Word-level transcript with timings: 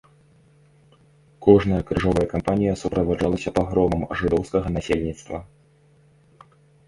Кожная 1.47 1.81
крыжовая 1.89 2.23
кампанія 2.31 2.73
суправаджалася 2.83 3.49
пагромам 3.59 4.01
жыдоўскага 4.21 4.67
насельніцтва. 4.79 5.37